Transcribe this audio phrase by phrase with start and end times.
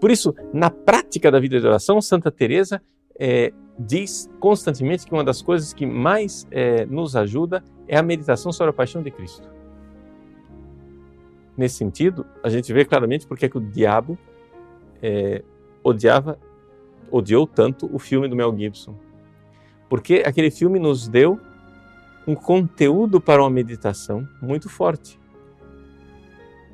[0.00, 2.80] Por isso, na prática da vida de oração, Santa Teresa
[3.18, 8.52] é, diz constantemente que uma das coisas que mais é, nos ajuda é a meditação
[8.52, 9.48] sobre a paixão de Cristo.
[11.56, 14.16] Nesse sentido, a gente vê claramente porque é que o diabo
[15.02, 15.42] é,
[15.82, 16.38] odiava,
[17.10, 18.94] odiou tanto o filme do Mel Gibson.
[19.88, 21.40] Porque aquele filme nos deu
[22.26, 25.18] um conteúdo para uma meditação muito forte.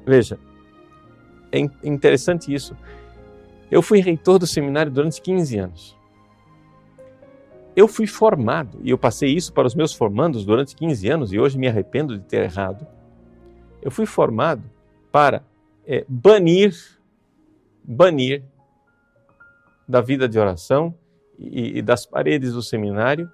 [0.04, 0.38] Veja,
[1.52, 2.76] é interessante isso.
[3.70, 5.96] Eu fui reitor do seminário durante 15 anos.
[7.76, 11.38] Eu fui formado, e eu passei isso para os meus formandos durante 15 anos, e
[11.38, 12.86] hoje me arrependo de ter errado.
[13.82, 14.62] Eu fui formado
[15.10, 15.42] para
[15.86, 16.74] é, banir,
[17.82, 18.44] banir
[19.88, 20.94] da vida de oração
[21.38, 23.30] e, e das paredes do seminário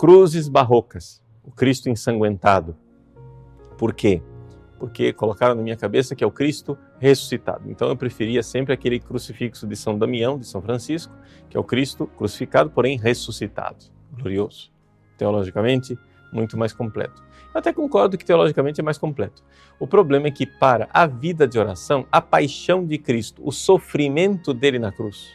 [0.00, 2.74] cruzes barrocas, o Cristo ensanguentado.
[3.76, 4.22] Por quê?
[4.80, 7.70] Porque colocaram na minha cabeça que é o Cristo ressuscitado.
[7.70, 11.14] Então eu preferia sempre aquele crucifixo de São Damião, de São Francisco,
[11.50, 13.76] que é o Cristo crucificado, porém ressuscitado.
[14.12, 14.72] Glorioso.
[15.18, 15.98] Teologicamente,
[16.32, 17.22] muito mais completo.
[17.52, 19.42] Eu até concordo que teologicamente é mais completo.
[19.78, 24.54] O problema é que, para a vida de oração, a paixão de Cristo, o sofrimento
[24.54, 25.28] dele na cruz,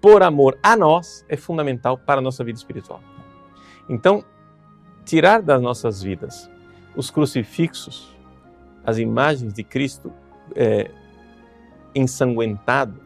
[0.00, 3.00] por amor a nós, é fundamental para a nossa vida espiritual.
[3.88, 4.24] Então,
[5.04, 6.50] tirar das nossas vidas
[6.96, 8.16] os crucifixos,
[8.84, 10.12] as imagens de Cristo
[10.54, 10.90] é,
[11.94, 13.00] ensanguentado,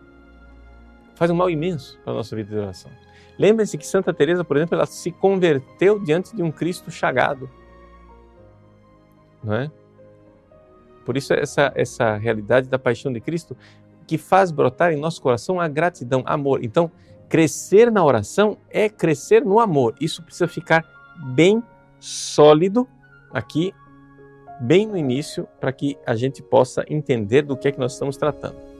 [1.14, 2.90] faz um mal imenso para a nossa vida de oração.
[3.38, 7.50] Lembre-se que Santa Teresa, por exemplo, ela se converteu diante de um Cristo chagado.
[9.42, 9.70] Não é?
[11.04, 13.56] Por isso essa essa realidade da paixão de Cristo
[14.06, 16.62] que faz brotar em nosso coração a gratidão, amor.
[16.62, 16.90] Então,
[17.28, 19.94] crescer na oração é crescer no amor.
[20.00, 20.84] Isso precisa ficar
[21.34, 21.62] bem
[21.98, 22.86] sólido
[23.32, 23.72] aqui,
[24.60, 28.16] bem no início, para que a gente possa entender do que é que nós estamos
[28.16, 28.73] tratando.